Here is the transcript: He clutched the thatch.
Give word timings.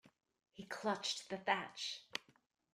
He 0.53 0.65
clutched 0.65 1.29
the 1.29 1.37
thatch. 1.37 2.01